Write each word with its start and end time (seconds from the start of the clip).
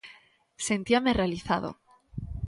Sentíame 0.67 1.11
realizado. 1.21 1.69